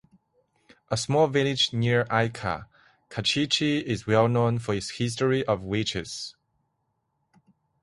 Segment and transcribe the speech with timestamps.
[0.89, 2.65] A small village near Ica,
[3.11, 6.35] Cachiche is well known for its history of witches.